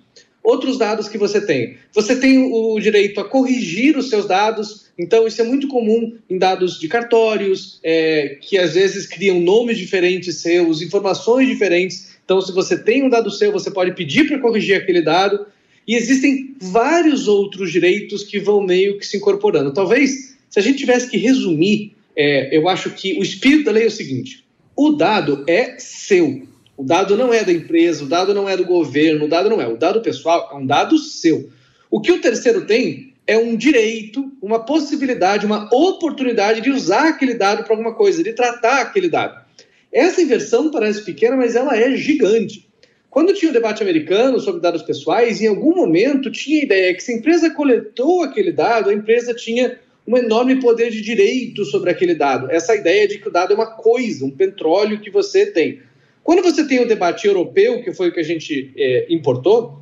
Outros 0.47 0.79
dados 0.79 1.09
que 1.09 1.19
você 1.19 1.41
tem. 1.41 1.77
Você 1.93 2.15
tem 2.15 2.39
o 2.39 2.79
direito 2.79 3.21
a 3.21 3.29
corrigir 3.29 3.99
os 3.99 4.09
seus 4.09 4.29
dados, 4.29 4.87
então 4.97 5.27
isso 5.27 5.43
é 5.43 5.45
muito 5.45 5.67
comum 5.67 6.17
em 6.31 6.39
dados 6.39 6.79
de 6.79 6.87
cartórios, 6.87 7.81
é, 7.83 8.39
que 8.41 8.57
às 8.57 8.75
vezes 8.75 9.09
criam 9.09 9.41
nomes 9.41 9.77
diferentes 9.77 10.37
seus, 10.37 10.81
informações 10.81 11.49
diferentes. 11.49 12.17
Então, 12.25 12.41
se 12.41 12.53
você 12.53 12.79
tem 12.79 13.03
um 13.03 13.09
dado 13.09 13.29
seu, 13.29 13.51
você 13.51 13.73
pode 13.73 13.93
pedir 13.97 14.29
para 14.29 14.39
corrigir 14.39 14.77
aquele 14.77 15.03
dado. 15.03 15.47
E 15.85 15.97
existem 15.97 16.55
vários 16.61 17.27
outros 17.27 17.73
direitos 17.73 18.23
que 18.23 18.39
vão 18.39 18.63
meio 18.63 18.99
que 18.99 19.07
se 19.07 19.17
incorporando. 19.17 19.75
Talvez, 19.75 20.37
se 20.49 20.61
a 20.61 20.63
gente 20.63 20.79
tivesse 20.79 21.11
que 21.11 21.17
resumir, 21.17 21.97
é, 22.15 22.57
eu 22.57 22.69
acho 22.69 22.91
que 22.91 23.19
o 23.19 23.23
espírito 23.25 23.65
da 23.65 23.73
lei 23.73 23.83
é 23.83 23.89
o 23.89 23.91
seguinte: 23.91 24.45
o 24.77 24.91
dado 24.91 25.43
é 25.49 25.75
seu. 25.81 26.47
O 26.77 26.85
dado 26.85 27.17
não 27.17 27.33
é 27.33 27.43
da 27.43 27.53
empresa, 27.53 28.05
o 28.05 28.09
dado 28.09 28.35
não 28.35 28.49
é 28.49 28.57
do 28.57 28.65
governo, 28.65 29.25
o 29.25 29.29
dado 29.29 29.49
não 29.49 29.61
é. 29.61 29.67
O 29.67 29.77
dado 29.77 30.03
pessoal 30.03 30.51
é 30.53 30.55
um 30.57 30.67
dado 30.67 30.99
seu. 30.99 31.49
O 31.91 32.01
que 32.01 32.13
o 32.13 32.21
terceiro 32.21 32.67
tem 32.67 33.15
é 33.27 33.39
um 33.39 33.57
direito, 33.57 34.31
uma 34.43 34.65
possibilidade, 34.65 35.47
uma 35.47 35.69
oportunidade 35.73 36.61
de 36.61 36.71
usar 36.71 37.09
aquele 37.09 37.35
dado 37.35 37.65
para 37.65 37.73
alguma 37.73 37.95
coisa, 37.95 38.23
de 38.23 38.33
tratar 38.33 38.83
aquele 38.83 39.09
dado. 39.09 39.45
Essa 39.93 40.21
inversão 40.21 40.71
parece 40.71 41.03
pequena, 41.03 41.37
mas 41.37 41.57
ela 41.57 41.77
é 41.77 41.97
gigante. 41.97 42.69
Quando 43.09 43.33
tinha 43.33 43.51
o 43.51 43.55
debate 43.55 43.83
americano 43.83 44.39
sobre 44.39 44.61
dados 44.61 44.83
pessoais, 44.83 45.41
em 45.41 45.47
algum 45.47 45.75
momento 45.75 46.31
tinha 46.31 46.61
a 46.61 46.65
ideia 46.65 46.95
que 46.95 47.03
se 47.03 47.13
a 47.13 47.17
empresa 47.17 47.49
coletou 47.49 48.23
aquele 48.23 48.53
dado, 48.53 48.91
a 48.91 48.93
empresa 48.93 49.33
tinha 49.33 49.79
um 50.07 50.17
enorme 50.17 50.61
poder 50.61 50.91
de 50.91 51.01
direito 51.01 51.65
sobre 51.65 51.91
aquele 51.91 52.15
dado. 52.15 52.51
Essa 52.51 52.77
ideia 52.77 53.09
de 53.09 53.19
que 53.19 53.27
o 53.27 53.31
dado 53.31 53.53
é 53.53 53.57
uma 53.57 53.67
coisa, 53.67 54.25
um 54.25 54.31
petróleo 54.31 55.01
que 55.01 55.11
você 55.11 55.47
tem. 55.47 55.81
Quando 56.27 56.43
você 56.43 56.67
tem 56.67 56.81
o 56.81 56.89
debate 56.89 57.25
europeu, 57.25 57.85
que 57.85 57.93
foi 57.93 58.09
o 58.09 58.13
que 58.13 58.19
a 58.19 58.25
gente 58.25 58.73
é, 58.77 59.07
importou, 59.09 59.79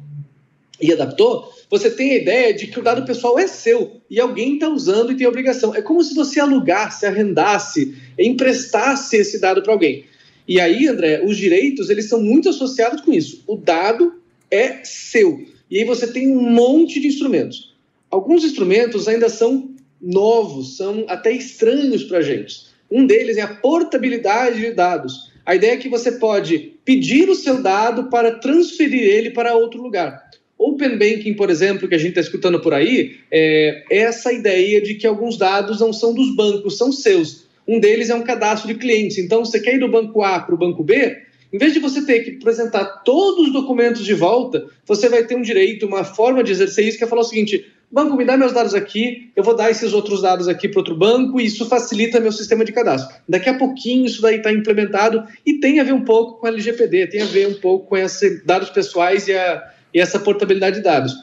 e 0.79 0.93
adaptou, 0.93 1.51
você 1.71 1.91
tem 1.91 2.11
a 2.11 2.17
ideia 2.17 2.53
de 2.53 2.67
que 2.67 2.79
o 2.79 2.83
dado 2.83 3.07
pessoal 3.07 3.39
é 3.39 3.47
seu 3.47 4.03
e 4.11 4.21
alguém 4.21 4.53
está 4.53 4.69
usando 4.69 5.11
e 5.11 5.17
tem 5.17 5.27
obrigação. 5.27 5.75
É 5.75 5.81
como 5.81 6.05
se 6.05 6.15
você 6.15 6.39
alugasse, 6.39 7.07
arrendasse, 7.07 7.95
emprestasse 8.19 9.17
esse 9.17 9.41
dado 9.41 9.63
para 9.63 9.73
alguém. 9.73 10.05
E 10.47 10.61
aí, 10.61 10.87
André, 10.87 11.23
os 11.25 11.39
direitos 11.39 11.89
eles 11.89 12.11
são 12.11 12.21
muito 12.21 12.51
associados 12.51 13.01
com 13.01 13.11
isso. 13.11 13.43
O 13.47 13.57
dado 13.57 14.21
é 14.51 14.85
seu. 14.85 15.47
E 15.71 15.79
aí 15.79 15.85
você 15.87 16.07
tem 16.07 16.29
um 16.29 16.43
monte 16.43 17.01
de 17.01 17.07
instrumentos. 17.07 17.75
Alguns 18.11 18.45
instrumentos 18.45 19.09
ainda 19.09 19.31
são 19.31 19.71
novos, 19.99 20.77
são 20.77 21.07
até 21.09 21.33
estranhos 21.33 22.05
para 22.05 22.19
a 22.19 22.23
gente. 22.23 22.67
Um 22.91 23.07
deles 23.07 23.39
é 23.39 23.41
a 23.41 23.49
portabilidade 23.49 24.61
de 24.61 24.73
dados. 24.73 25.33
A 25.47 25.55
ideia 25.55 25.73
é 25.73 25.77
que 25.77 25.89
você 25.89 26.13
pode 26.13 26.75
pedir 26.85 27.29
o 27.29 27.35
seu 27.35 27.63
dado 27.63 28.05
para 28.05 28.39
transferir 28.39 29.03
ele 29.03 29.31
para 29.31 29.55
outro 29.55 29.83
lugar. 29.83 30.31
Open 30.59 30.97
Banking, 30.97 31.35
por 31.35 31.51
exemplo, 31.51 31.89
que 31.89 31.95
a 31.95 31.99
gente 31.99 32.11
está 32.11 32.21
escutando 32.21 32.61
por 32.61 32.73
aí, 32.73 33.17
é 33.31 33.85
essa 33.91 34.33
ideia 34.33 34.81
de 34.81 34.95
que 34.95 35.07
alguns 35.07 35.37
dados 35.37 35.81
não 35.81 35.93
são 35.93 36.15
dos 36.15 36.35
bancos, 36.35 36.79
são 36.79 36.91
seus. 36.91 37.45
Um 37.67 37.79
deles 37.81 38.11
é 38.11 38.15
um 38.15 38.23
cadastro 38.23 38.69
de 38.69 38.79
clientes. 38.79 39.19
Então, 39.19 39.45
você 39.45 39.61
quer 39.61 39.75
ir 39.75 39.81
do 39.81 39.89
banco 39.89 40.23
A 40.23 40.41
para 40.41 40.55
o 40.55 40.59
banco 40.59 40.83
B, 40.83 41.17
em 41.53 41.59
vez 41.59 41.73
de 41.73 41.79
você 41.79 42.05
ter 42.05 42.21
que 42.21 42.31
apresentar 42.33 42.85
todos 43.05 43.47
os 43.47 43.53
documentos 43.53 44.05
de 44.05 44.13
volta, 44.13 44.67
você 44.87 45.09
vai 45.09 45.25
ter 45.25 45.37
um 45.37 45.43
direito, 45.43 45.87
uma 45.87 46.03
forma 46.03 46.43
de 46.43 46.51
exercer 46.51 46.87
isso, 46.87 46.99
que 46.99 47.05
é 47.05 47.07
falar 47.07 47.23
o 47.23 47.25
seguinte: 47.25 47.65
banco, 47.91 48.17
me 48.17 48.25
dá 48.25 48.37
meus 48.37 48.53
dados 48.53 48.75
aqui, 48.75 49.31
eu 49.37 49.43
vou 49.43 49.55
dar 49.55 49.71
esses 49.71 49.93
outros 49.93 50.23
dados 50.23 50.49
aqui 50.49 50.69
para 50.69 50.81
outro 50.81 50.97
banco 50.97 51.41
e 51.41 51.47
isso 51.47 51.67
facilita 51.67 52.21
meu 52.21 52.33
sistema 52.33 52.65
de 52.65 52.73
cadastro. 52.73 53.15
Daqui 53.29 53.49
a 53.49 53.59
pouquinho 53.59 54.07
isso 54.07 54.21
daí 54.21 54.37
está 54.37 54.53
implementado 54.53 55.25
e 55.47 55.55
tem 55.61 55.81
a 55.81 55.85
ver 55.85 55.93
um 55.93 56.05
pouco 56.05 56.41
com 56.41 56.47
a 56.47 56.51
LGPD, 56.51 57.07
tem 57.09 57.23
a 57.23 57.27
ver 57.27 57.49
um 57.49 57.55
pouco 57.55 57.87
com 57.87 57.97
esses 57.97 58.45
dados 58.45 58.71
pessoais 58.71 59.29
e 59.29 59.33
a 59.33 59.75
e 59.95 60.01
essa 60.01 60.19
portabilidade 60.19 60.77
de 60.77 60.83
dados. 60.83 61.15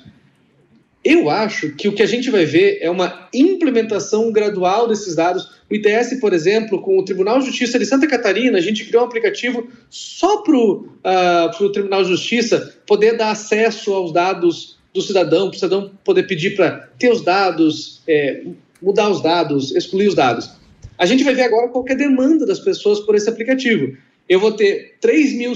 Eu 1.03 1.29
acho 1.31 1.75
que 1.75 1.87
o 1.87 1.93
que 1.93 2.03
a 2.03 2.07
gente 2.07 2.29
vai 2.29 2.45
ver 2.45 2.77
é 2.79 2.89
uma 2.89 3.27
implementação 3.33 4.31
gradual 4.31 4.87
desses 4.87 5.15
dados. 5.15 5.59
O 5.69 5.73
ITS, 5.73 6.19
por 6.21 6.31
exemplo, 6.31 6.79
com 6.79 6.97
o 6.97 7.03
Tribunal 7.03 7.39
de 7.39 7.47
Justiça 7.47 7.79
de 7.79 7.87
Santa 7.87 8.07
Catarina, 8.07 8.59
a 8.59 8.61
gente 8.61 8.85
criou 8.85 9.03
um 9.03 9.07
aplicativo 9.07 9.67
só 9.89 10.37
para 10.37 10.55
o 10.55 10.73
uh, 10.73 10.99
ah, 11.03 11.51
Tribunal 11.73 12.03
de 12.03 12.09
Justiça 12.09 12.75
poder 12.85 13.17
dar 13.17 13.31
acesso 13.31 13.91
aos 13.93 14.13
dados 14.13 14.77
do 14.93 15.01
cidadão, 15.01 15.49
para 15.49 15.55
o 15.55 15.59
cidadão 15.59 15.91
poder 16.03 16.23
pedir 16.23 16.55
para 16.55 16.89
ter 16.99 17.11
os 17.11 17.21
dados, 17.21 18.01
é, 18.07 18.43
mudar 18.81 19.09
os 19.09 19.21
dados, 19.21 19.73
excluir 19.75 20.07
os 20.07 20.15
dados. 20.15 20.49
A 20.97 21.05
gente 21.05 21.23
vai 21.23 21.33
ver 21.33 21.43
agora 21.43 21.69
qual 21.69 21.85
é 21.87 21.93
a 21.93 21.95
demanda 21.95 22.45
das 22.45 22.59
pessoas 22.59 22.99
por 22.99 23.15
esse 23.15 23.29
aplicativo. 23.29 23.95
Eu 24.27 24.39
vou 24.39 24.51
ter 24.51 24.97
3 25.01 25.33
mil, 25.33 25.53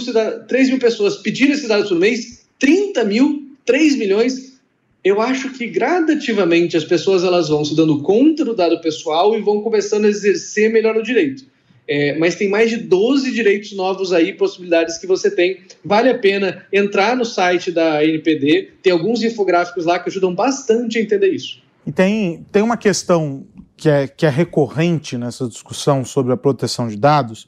3 0.47 0.69
mil 0.69 0.79
pessoas 0.79 1.17
pedindo 1.17 1.53
esses 1.53 1.67
dados 1.67 1.89
por 1.89 1.99
mês, 1.99 2.45
30 2.59 3.03
mil, 3.03 3.47
3 3.65 3.97
milhões. 3.97 4.59
Eu 5.03 5.21
acho 5.21 5.51
que 5.51 5.67
gradativamente 5.67 6.75
as 6.75 6.83
pessoas 6.83 7.23
elas 7.23 7.47
vão 7.47 7.63
se 7.63 7.75
dando 7.75 8.01
conta 8.01 8.43
do 8.43 8.55
dado 8.55 8.81
pessoal 8.81 9.37
e 9.37 9.41
vão 9.41 9.61
começando 9.61 10.05
a 10.05 10.09
exercer 10.09 10.71
melhor 10.71 10.97
o 10.97 11.03
direito. 11.03 11.45
É, 11.87 12.17
mas 12.17 12.35
tem 12.35 12.49
mais 12.49 12.69
de 12.69 12.77
12 12.77 13.31
direitos 13.31 13.71
novos 13.73 14.11
aí, 14.11 14.33
possibilidades 14.33 14.97
que 14.97 15.05
você 15.05 15.29
tem. 15.29 15.59
Vale 15.83 16.09
a 16.09 16.17
pena 16.17 16.65
entrar 16.73 17.15
no 17.15 17.23
site 17.23 17.71
da 17.71 18.03
NPD, 18.03 18.73
tem 18.81 18.91
alguns 18.91 19.21
infográficos 19.21 19.85
lá 19.85 19.99
que 19.99 20.09
ajudam 20.09 20.33
bastante 20.33 20.97
a 20.97 21.01
entender 21.01 21.29
isso. 21.29 21.61
E 21.85 21.91
tem, 21.91 22.45
tem 22.51 22.63
uma 22.63 22.77
questão 22.77 23.45
que 23.77 23.87
é, 23.87 24.07
que 24.07 24.25
é 24.25 24.29
recorrente 24.29 25.17
nessa 25.17 25.47
discussão 25.47 26.03
sobre 26.03 26.33
a 26.33 26.37
proteção 26.37 26.87
de 26.87 26.97
dados, 26.97 27.47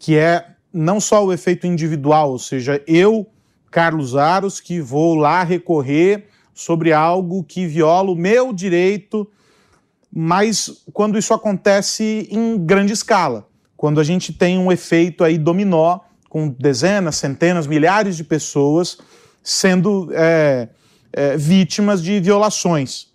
que 0.00 0.16
é 0.16 0.46
não 0.72 1.00
só 1.00 1.24
o 1.24 1.32
efeito 1.32 1.66
individual, 1.66 2.32
ou 2.32 2.38
seja, 2.38 2.82
eu 2.86 3.26
Carlos 3.70 4.16
Aros, 4.16 4.58
que 4.58 4.80
vou 4.80 5.14
lá 5.14 5.44
recorrer 5.44 6.26
sobre 6.52 6.92
algo 6.92 7.44
que 7.44 7.66
viola 7.66 8.10
o 8.10 8.16
meu 8.16 8.52
direito, 8.52 9.30
mas 10.12 10.84
quando 10.92 11.16
isso 11.16 11.32
acontece 11.32 12.28
em 12.30 12.58
grande 12.58 12.92
escala, 12.92 13.46
quando 13.80 13.98
a 13.98 14.04
gente 14.04 14.30
tem 14.30 14.58
um 14.58 14.70
efeito 14.70 15.24
aí 15.24 15.38
dominó, 15.38 16.00
com 16.28 16.50
dezenas, 16.50 17.16
centenas, 17.16 17.66
milhares 17.66 18.14
de 18.14 18.22
pessoas 18.22 18.98
sendo 19.42 20.10
é, 20.12 20.68
é, 21.10 21.34
vítimas 21.38 22.02
de 22.02 22.20
violações. 22.20 23.06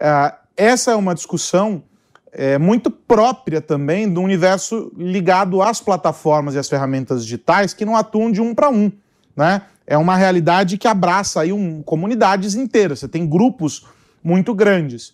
É, 0.00 0.34
essa 0.56 0.92
é 0.92 0.94
uma 0.94 1.16
discussão 1.16 1.82
é, 2.30 2.56
muito 2.58 2.92
própria 2.92 3.60
também 3.60 4.08
do 4.08 4.20
universo 4.20 4.92
ligado 4.96 5.60
às 5.60 5.80
plataformas 5.80 6.54
e 6.54 6.58
às 6.58 6.68
ferramentas 6.68 7.24
digitais 7.24 7.74
que 7.74 7.84
não 7.84 7.96
atuam 7.96 8.30
de 8.30 8.40
um 8.40 8.54
para 8.54 8.70
um. 8.70 8.92
Né? 9.34 9.62
é 9.84 9.98
uma 9.98 10.14
realidade 10.14 10.78
que 10.78 10.86
abraça 10.86 11.40
aí 11.40 11.52
um, 11.52 11.82
comunidades 11.82 12.54
inteiras. 12.54 13.00
Você 13.00 13.08
tem 13.08 13.26
grupos 13.26 13.84
muito 14.22 14.54
grandes. 14.54 15.12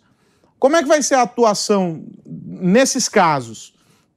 Como 0.59 0.76
é 0.76 0.83
que 0.83 0.88
vai 0.88 1.00
ser 1.00 1.14
a 1.14 1.23
atuação 1.23 2.05
nesses 2.26 3.09
casos? 3.09 3.74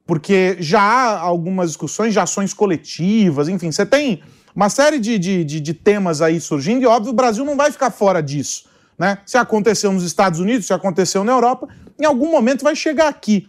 Porque 0.08 0.56
já 0.58 0.80
há 0.80 1.20
algumas 1.20 1.68
discussões 1.68 2.12
de 2.12 2.18
ações 2.18 2.52
coletivas, 2.52 3.48
enfim, 3.48 3.70
você 3.70 3.86
tem 3.86 4.22
uma 4.56 4.68
série 4.68 4.98
de, 4.98 5.16
de, 5.18 5.44
de, 5.44 5.60
de 5.60 5.74
temas 5.74 6.20
aí 6.20 6.40
surgindo 6.40 6.82
e, 6.82 6.86
óbvio, 6.86 7.12
o 7.12 7.14
Brasil 7.14 7.44
não 7.44 7.56
vai 7.56 7.70
ficar 7.70 7.92
fora 7.92 8.20
disso. 8.20 8.64
Né? 8.98 9.18
Se 9.24 9.38
aconteceu 9.38 9.92
nos 9.92 10.02
Estados 10.02 10.40
Unidos, 10.40 10.66
se 10.66 10.72
aconteceu 10.72 11.22
na 11.22 11.30
Europa, 11.30 11.68
em 12.00 12.04
algum 12.04 12.32
momento 12.32 12.64
vai 12.64 12.74
chegar 12.74 13.06
aqui. 13.06 13.48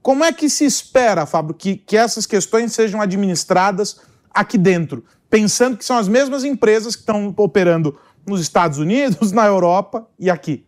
Como 0.00 0.22
é 0.22 0.32
que 0.32 0.48
se 0.48 0.64
espera, 0.64 1.26
Fábio, 1.26 1.52
que, 1.52 1.76
que 1.76 1.96
essas 1.96 2.26
questões 2.26 2.72
sejam 2.72 3.00
administradas 3.00 3.96
aqui 4.32 4.56
dentro? 4.56 5.02
pensando 5.30 5.76
que 5.76 5.84
são 5.84 5.98
as 5.98 6.08
mesmas 6.08 6.44
empresas 6.44 6.94
que 6.94 7.02
estão 7.02 7.34
operando 7.36 7.98
nos 8.26 8.40
Estados 8.40 8.78
Unidos, 8.78 9.32
na 9.32 9.46
Europa 9.46 10.08
e 10.18 10.30
aqui. 10.30 10.64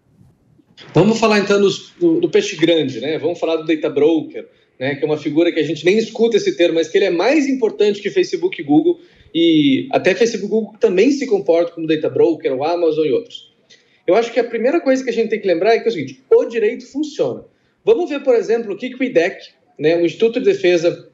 Vamos 0.95 1.19
falar 1.19 1.41
então 1.41 1.61
do, 1.61 2.21
do, 2.21 2.29
peixe 2.29 2.55
grande, 2.57 3.01
né? 3.01 3.19
Vamos 3.19 3.39
falar 3.39 3.57
do 3.57 3.67
data 3.67 3.91
broker, 3.91 4.47
né? 4.79 4.95
Que 4.95 5.05
é 5.05 5.07
uma 5.07 5.17
figura 5.17 5.53
que 5.53 5.61
a 5.61 5.65
gente 5.65 5.85
nem 5.85 5.99
escuta 5.99 6.37
esse 6.37 6.57
termo, 6.57 6.77
mas 6.77 6.89
que 6.89 6.97
ele 6.99 7.07
é 7.07 7.11
mais 7.11 7.47
importante 7.49 8.01
que 8.01 8.11
Facebook 8.11 8.61
e 8.61 8.65
Google 8.65 9.01
e 9.35 9.89
até 9.91 10.15
Facebook 10.15 10.47
e 10.47 10.49
Google 10.49 10.75
também 10.79 11.11
se 11.11 11.27
comportam 11.27 11.75
como 11.75 11.87
data 11.87 12.09
broker, 12.09 12.55
o 12.55 12.65
Amazon 12.65 13.05
e 13.05 13.13
outros. 13.13 13.53
Eu 14.07 14.15
acho 14.15 14.33
que 14.33 14.41
a 14.41 14.45
primeira 14.45 14.81
coisa 14.81 15.05
que 15.05 15.11
a 15.11 15.13
gente 15.13 15.29
tem 15.29 15.41
que 15.41 15.47
lembrar 15.47 15.75
é 15.75 15.81
que 15.81 15.87
é 15.87 15.89
o 15.89 15.93
seguinte: 15.93 16.23
o 16.31 16.45
direito 16.45 16.91
funciona. 16.91 17.45
Vamos 17.85 18.09
ver, 18.09 18.23
por 18.23 18.35
exemplo, 18.35 18.73
o 18.73 18.77
que, 18.77 18.91
que 18.91 19.01
o 19.01 19.05
IDEC, 19.05 19.37
né, 19.79 19.97
o 19.97 20.05
Instituto 20.05 20.41
de 20.41 20.47
Defesa 20.47 21.11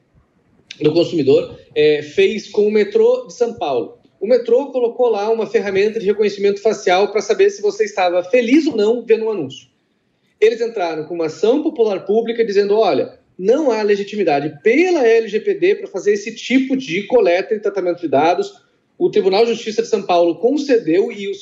do 0.79 0.93
consumidor 0.93 1.57
é, 1.73 2.01
fez 2.01 2.49
com 2.49 2.67
o 2.67 2.71
metrô 2.71 3.27
de 3.27 3.33
São 3.33 3.53
Paulo. 3.53 3.97
O 4.19 4.27
metrô 4.27 4.71
colocou 4.71 5.09
lá 5.09 5.29
uma 5.29 5.45
ferramenta 5.45 5.99
de 5.99 6.05
reconhecimento 6.05 6.61
facial 6.61 7.11
para 7.11 7.21
saber 7.21 7.49
se 7.49 7.61
você 7.61 7.83
estava 7.83 8.23
feliz 8.23 8.65
ou 8.65 8.75
não 8.75 9.05
vendo 9.05 9.25
um 9.25 9.29
anúncio. 9.29 9.67
Eles 10.39 10.61
entraram 10.61 11.05
com 11.05 11.13
uma 11.13 11.27
ação 11.27 11.61
popular 11.61 12.05
pública 12.05 12.43
dizendo: 12.45 12.77
olha, 12.77 13.19
não 13.37 13.71
há 13.71 13.81
legitimidade 13.81 14.59
pela 14.63 15.05
LGPD 15.05 15.75
para 15.75 15.87
fazer 15.87 16.13
esse 16.13 16.33
tipo 16.33 16.75
de 16.75 17.03
coleta 17.03 17.53
e 17.53 17.59
tratamento 17.59 18.01
de 18.01 18.07
dados. 18.07 18.63
O 18.97 19.09
Tribunal 19.09 19.45
de 19.45 19.53
Justiça 19.53 19.81
de 19.81 19.89
São 19.89 20.03
Paulo 20.03 20.35
concedeu 20.35 21.11
e 21.11 21.27
o, 21.27 21.33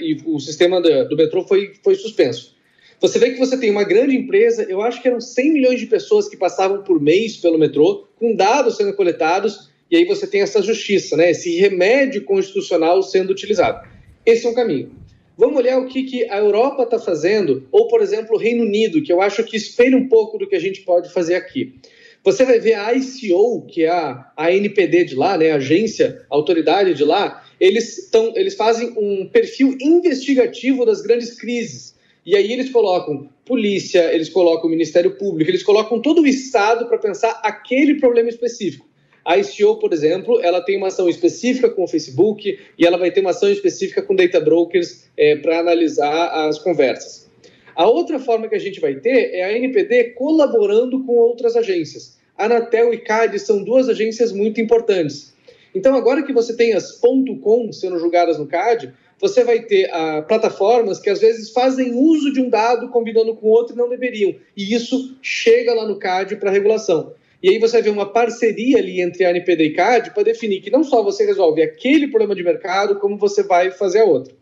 e 0.00 0.22
o 0.26 0.38
sistema 0.38 0.80
do, 0.80 1.08
do 1.08 1.16
metrô 1.16 1.42
foi, 1.42 1.72
foi 1.82 1.94
suspenso. 1.94 2.56
Você 3.00 3.18
vê 3.18 3.30
que 3.30 3.38
você 3.38 3.56
tem 3.56 3.70
uma 3.70 3.84
grande 3.84 4.16
empresa, 4.16 4.64
eu 4.68 4.82
acho 4.82 5.00
que 5.00 5.06
eram 5.06 5.20
100 5.20 5.52
milhões 5.52 5.80
de 5.80 5.86
pessoas 5.86 6.28
que 6.28 6.36
passavam 6.36 6.82
por 6.82 7.00
mês 7.00 7.36
pelo 7.36 7.58
metrô, 7.58 8.08
com 8.16 8.34
dados 8.34 8.76
sendo 8.76 8.92
coletados, 8.92 9.70
e 9.90 9.96
aí 9.96 10.04
você 10.04 10.26
tem 10.26 10.42
essa 10.42 10.60
justiça, 10.60 11.16
né? 11.16 11.30
esse 11.30 11.56
remédio 11.56 12.24
constitucional 12.24 13.02
sendo 13.02 13.30
utilizado. 13.30 13.88
Esse 14.26 14.46
é 14.46 14.50
um 14.50 14.54
caminho. 14.54 14.90
Vamos 15.38 15.56
olhar 15.56 15.78
o 15.78 15.86
que, 15.86 16.02
que 16.02 16.28
a 16.28 16.38
Europa 16.38 16.82
está 16.82 16.98
fazendo, 16.98 17.68
ou, 17.70 17.86
por 17.86 18.02
exemplo, 18.02 18.34
o 18.34 18.38
Reino 18.38 18.64
Unido, 18.64 19.00
que 19.00 19.12
eu 19.12 19.22
acho 19.22 19.44
que 19.44 19.56
espelha 19.56 19.96
um 19.96 20.08
pouco 20.08 20.36
do 20.36 20.48
que 20.48 20.56
a 20.56 20.60
gente 20.60 20.80
pode 20.80 21.12
fazer 21.12 21.36
aqui. 21.36 21.76
Você 22.24 22.44
vai 22.44 22.58
ver 22.58 22.74
a 22.74 22.92
ICO, 22.92 23.64
que 23.68 23.84
é 23.84 23.88
a, 23.88 24.32
a 24.36 24.52
NPD 24.52 25.04
de 25.04 25.14
lá, 25.14 25.38
né, 25.38 25.52
a 25.52 25.54
agência, 25.54 26.26
a 26.28 26.34
autoridade 26.34 26.92
de 26.92 27.04
lá, 27.04 27.46
eles, 27.60 28.08
tão, 28.10 28.32
eles 28.34 28.56
fazem 28.56 28.92
um 28.96 29.28
perfil 29.28 29.78
investigativo 29.80 30.84
das 30.84 31.02
grandes 31.02 31.38
crises. 31.38 31.94
E 32.26 32.34
aí 32.34 32.52
eles 32.52 32.70
colocam 32.70 33.30
polícia, 33.44 34.12
eles 34.12 34.28
colocam 34.28 34.66
o 34.66 34.70
Ministério 34.70 35.16
Público, 35.16 35.48
eles 35.48 35.62
colocam 35.62 36.02
todo 36.02 36.20
o 36.20 36.26
Estado 36.26 36.88
para 36.88 36.98
pensar 36.98 37.40
aquele 37.44 37.94
problema 37.94 38.28
específico. 38.28 38.87
A 39.28 39.36
ICO, 39.36 39.76
por 39.76 39.92
exemplo, 39.92 40.40
ela 40.40 40.58
tem 40.62 40.78
uma 40.78 40.86
ação 40.86 41.06
específica 41.06 41.68
com 41.68 41.84
o 41.84 41.86
Facebook 41.86 42.58
e 42.78 42.86
ela 42.86 42.96
vai 42.96 43.10
ter 43.10 43.20
uma 43.20 43.28
ação 43.28 43.52
específica 43.52 44.00
com 44.00 44.14
data 44.14 44.40
brokers 44.40 45.04
é, 45.18 45.36
para 45.36 45.58
analisar 45.58 46.48
as 46.48 46.58
conversas. 46.58 47.28
A 47.76 47.86
outra 47.86 48.18
forma 48.18 48.48
que 48.48 48.54
a 48.54 48.58
gente 48.58 48.80
vai 48.80 48.94
ter 48.94 49.34
é 49.34 49.44
a 49.44 49.52
NPD 49.52 50.12
colaborando 50.14 51.04
com 51.04 51.12
outras 51.12 51.56
agências. 51.56 52.16
A 52.38 52.46
Anatel 52.46 52.94
e 52.94 52.96
CAD 52.96 53.38
são 53.38 53.62
duas 53.62 53.86
agências 53.90 54.32
muito 54.32 54.62
importantes. 54.62 55.34
Então, 55.74 55.94
agora 55.94 56.22
que 56.22 56.32
você 56.32 56.56
tem 56.56 56.72
as 56.72 56.92
.com 56.92 57.70
sendo 57.70 57.98
julgadas 57.98 58.38
no 58.38 58.46
CAD, 58.46 58.94
você 59.20 59.44
vai 59.44 59.60
ter 59.60 59.90
ah, 59.92 60.24
plataformas 60.26 61.00
que 61.00 61.10
às 61.10 61.20
vezes 61.20 61.50
fazem 61.50 61.92
uso 61.92 62.32
de 62.32 62.40
um 62.40 62.48
dado 62.48 62.88
combinando 62.88 63.34
com 63.34 63.48
outro 63.48 63.74
e 63.74 63.76
não 63.76 63.90
deveriam. 63.90 64.34
E 64.56 64.74
isso 64.74 65.18
chega 65.20 65.74
lá 65.74 65.86
no 65.86 65.98
CAD 65.98 66.36
para 66.36 66.50
regulação. 66.50 67.12
E 67.42 67.50
aí 67.50 67.58
você 67.58 67.80
ver 67.80 67.90
uma 67.90 68.12
parceria 68.12 68.78
ali 68.78 69.00
entre 69.00 69.24
a 69.24 69.30
NPD 69.30 69.64
e 69.64 69.72
CAD 69.72 70.10
para 70.12 70.24
definir 70.24 70.60
que 70.60 70.70
não 70.70 70.82
só 70.82 71.02
você 71.02 71.24
resolve 71.24 71.62
aquele 71.62 72.08
problema 72.08 72.34
de 72.34 72.42
mercado, 72.42 72.98
como 72.98 73.16
você 73.16 73.42
vai 73.42 73.70
fazer 73.70 74.00
a 74.00 74.04
outra. 74.04 74.34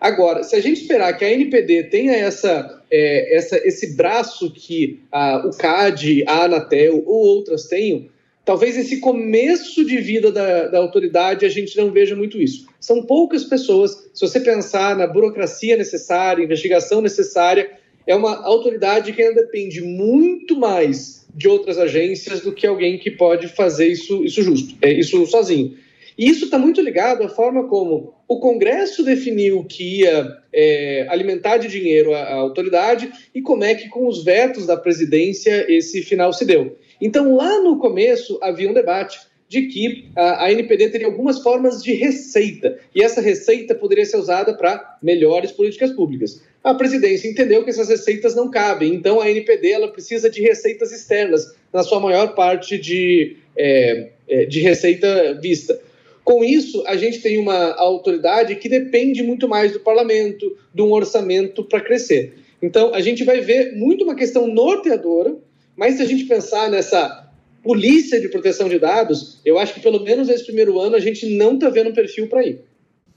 Agora, 0.00 0.42
se 0.42 0.56
a 0.56 0.60
gente 0.60 0.80
esperar 0.80 1.12
que 1.18 1.24
a 1.24 1.30
NPD 1.30 1.84
tenha 1.84 2.14
essa, 2.14 2.82
é, 2.90 3.36
essa, 3.36 3.58
esse 3.66 3.96
braço 3.96 4.50
que 4.50 5.00
a, 5.12 5.46
o 5.46 5.50
CAD, 5.50 6.24
a 6.26 6.44
Anatel 6.44 7.02
ou 7.04 7.18
outras 7.18 7.64
tenham, 7.64 8.06
talvez 8.44 8.78
esse 8.78 8.98
começo 8.98 9.84
de 9.84 9.98
vida 9.98 10.32
da, 10.32 10.68
da, 10.68 10.78
autoridade 10.78 11.44
a 11.44 11.50
gente 11.50 11.76
não 11.76 11.90
veja 11.90 12.16
muito 12.16 12.40
isso. 12.40 12.66
São 12.80 13.02
poucas 13.02 13.44
pessoas, 13.44 14.10
se 14.14 14.26
você 14.26 14.40
pensar 14.40 14.96
na 14.96 15.06
burocracia 15.06 15.76
necessária, 15.76 16.42
investigação 16.42 17.02
necessária, 17.02 17.70
é 18.06 18.14
uma 18.14 18.44
autoridade 18.44 19.12
que 19.12 19.22
ainda 19.22 19.42
depende 19.42 19.80
muito 19.80 20.56
mais 20.58 21.26
de 21.34 21.48
outras 21.48 21.78
agências 21.78 22.40
do 22.40 22.52
que 22.52 22.66
alguém 22.66 22.98
que 22.98 23.10
pode 23.10 23.48
fazer 23.48 23.86
isso, 23.86 24.24
isso 24.24 24.42
justo, 24.42 24.74
é, 24.82 24.92
isso 24.92 25.24
sozinho. 25.26 25.76
E 26.18 26.28
isso 26.28 26.44
está 26.44 26.58
muito 26.58 26.80
ligado 26.80 27.22
à 27.22 27.28
forma 27.28 27.66
como 27.66 28.14
o 28.28 28.38
Congresso 28.40 29.02
definiu 29.02 29.64
que 29.64 30.00
ia 30.00 30.36
é, 30.52 31.06
alimentar 31.08 31.56
de 31.56 31.68
dinheiro 31.68 32.12
a, 32.12 32.18
a 32.18 32.34
autoridade 32.34 33.10
e 33.34 33.40
como 33.40 33.64
é 33.64 33.74
que, 33.74 33.88
com 33.88 34.06
os 34.06 34.22
vetos 34.22 34.66
da 34.66 34.76
presidência, 34.76 35.64
esse 35.72 36.02
final 36.02 36.32
se 36.32 36.44
deu. 36.44 36.76
Então, 37.00 37.34
lá 37.34 37.60
no 37.60 37.78
começo, 37.78 38.38
havia 38.42 38.68
um 38.68 38.74
debate 38.74 39.18
de 39.50 39.62
que 39.62 40.08
a, 40.14 40.44
a 40.44 40.52
NPD 40.52 40.90
teria 40.90 41.08
algumas 41.08 41.40
formas 41.40 41.82
de 41.82 41.92
receita, 41.92 42.78
e 42.94 43.02
essa 43.02 43.20
receita 43.20 43.74
poderia 43.74 44.06
ser 44.06 44.16
usada 44.16 44.54
para 44.54 44.96
melhores 45.02 45.50
políticas 45.50 45.90
públicas. 45.90 46.40
A 46.62 46.72
presidência 46.72 47.28
entendeu 47.28 47.64
que 47.64 47.70
essas 47.70 47.88
receitas 47.88 48.36
não 48.36 48.48
cabem, 48.48 48.94
então 48.94 49.20
a 49.20 49.28
NPD 49.28 49.72
ela 49.72 49.88
precisa 49.88 50.30
de 50.30 50.40
receitas 50.40 50.92
externas, 50.92 51.52
na 51.72 51.82
sua 51.82 51.98
maior 51.98 52.36
parte 52.36 52.78
de, 52.78 53.38
é, 53.56 54.10
é 54.28 54.44
de 54.44 54.60
receita 54.60 55.34
vista. 55.42 55.80
Com 56.22 56.44
isso, 56.44 56.84
a 56.86 56.96
gente 56.96 57.20
tem 57.20 57.36
uma 57.36 57.74
autoridade 57.74 58.54
que 58.54 58.68
depende 58.68 59.20
muito 59.20 59.48
mais 59.48 59.72
do 59.72 59.80
parlamento, 59.80 60.56
de 60.72 60.80
um 60.80 60.92
orçamento 60.92 61.64
para 61.64 61.80
crescer. 61.80 62.34
Então, 62.62 62.94
a 62.94 63.00
gente 63.00 63.24
vai 63.24 63.40
ver 63.40 63.72
muito 63.72 64.04
uma 64.04 64.14
questão 64.14 64.46
norteadora, 64.46 65.34
mas 65.74 65.96
se 65.96 66.02
a 66.02 66.06
gente 66.06 66.24
pensar 66.26 66.70
nessa 66.70 67.29
polícia 67.62 68.20
de 68.20 68.28
proteção 68.28 68.68
de 68.68 68.78
dados, 68.78 69.40
eu 69.44 69.58
acho 69.58 69.74
que 69.74 69.80
pelo 69.80 70.00
menos 70.00 70.28
nesse 70.28 70.44
primeiro 70.44 70.80
ano 70.80 70.96
a 70.96 71.00
gente 71.00 71.26
não 71.36 71.54
está 71.54 71.68
vendo 71.68 71.90
um 71.90 71.94
perfil 71.94 72.28
para 72.28 72.46
ir. 72.46 72.64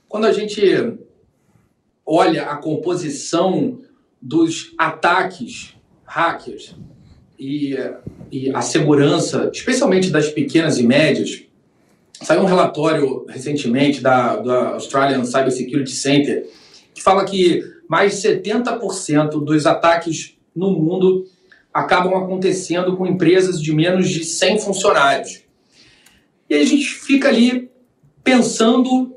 Quando 0.08 0.26
a 0.26 0.32
gente 0.32 0.62
olha 2.06 2.44
a 2.44 2.58
composição 2.58 3.80
dos 4.22 4.74
ataques 4.78 5.76
hackers 6.06 6.76
e, 7.40 7.76
e 8.32 8.50
a 8.54 8.62
segurança, 8.62 9.50
especialmente 9.54 10.10
das 10.10 10.30
pequenas 10.30 10.78
e 10.78 10.84
médias, 10.84 11.46
Saiu 12.24 12.42
um 12.42 12.46
relatório 12.46 13.26
recentemente 13.28 14.00
da, 14.00 14.38
da 14.38 14.70
Australian 14.70 15.26
Cybersecurity 15.26 15.92
Center 15.92 16.48
que 16.94 17.02
fala 17.02 17.26
que 17.26 17.62
mais 17.90 18.22
de 18.22 18.28
70% 18.30 19.44
dos 19.44 19.66
ataques 19.66 20.38
no 20.56 20.72
mundo 20.72 21.26
acabam 21.74 22.14
acontecendo 22.16 22.96
com 22.96 23.08
empresas 23.08 23.62
de 23.62 23.74
menos 23.74 24.10
de 24.10 24.24
100 24.24 24.60
funcionários. 24.60 25.42
E 26.50 26.56
a 26.56 26.64
gente 26.64 26.86
fica 26.86 27.30
ali 27.30 27.72
pensando 28.24 29.16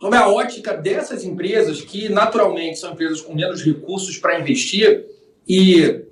sobre 0.00 0.18
a 0.18 0.28
ótica 0.28 0.76
dessas 0.76 1.24
empresas, 1.24 1.80
que 1.80 2.08
naturalmente 2.08 2.78
são 2.78 2.92
empresas 2.92 3.20
com 3.20 3.34
menos 3.34 3.62
recursos 3.62 4.16
para 4.16 4.40
investir 4.40 5.04
e 5.46 6.02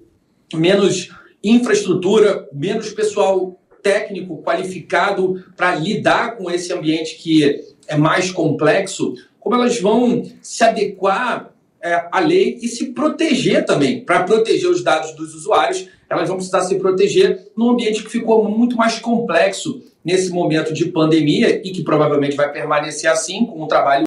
menos 0.54 1.10
infraestrutura, 1.42 2.48
menos 2.52 2.92
pessoal 2.92 3.58
técnico 3.82 4.42
qualificado 4.42 5.42
para 5.56 5.74
lidar 5.74 6.36
com 6.36 6.50
esse 6.50 6.72
ambiente 6.72 7.16
que 7.16 7.64
é 7.88 7.96
mais 7.96 8.30
complexo, 8.30 9.14
como 9.40 9.56
elas 9.56 9.80
vão 9.80 10.22
se 10.42 10.62
adequar 10.62 11.52
é, 11.82 12.08
à 12.10 12.20
lei 12.20 12.58
e 12.62 12.68
se 12.68 12.86
proteger 12.92 13.64
também. 13.64 14.04
Para 14.04 14.24
proteger 14.24 14.68
os 14.68 14.82
dados 14.82 15.12
dos 15.12 15.34
usuários, 15.34 15.88
elas 16.08 16.28
vão 16.28 16.36
precisar 16.36 16.62
se 16.62 16.74
proteger 16.76 17.48
num 17.56 17.70
ambiente 17.70 18.02
que 18.02 18.10
ficou 18.10 18.48
muito 18.48 18.76
mais 18.76 18.98
complexo 18.98 19.82
nesse 20.04 20.30
momento 20.30 20.72
de 20.72 20.86
pandemia 20.86 21.60
e 21.64 21.70
que 21.70 21.84
provavelmente 21.84 22.36
vai 22.36 22.50
permanecer 22.50 23.10
assim, 23.10 23.44
com 23.46 23.62
o 23.62 23.68
trabalho 23.68 23.98